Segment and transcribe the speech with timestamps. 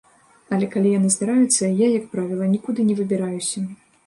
[0.55, 3.65] Але калі яны здараюцца, я, як правіла, нікуды не выбіраюся.